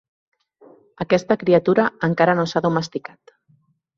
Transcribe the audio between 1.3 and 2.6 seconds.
criatura encara no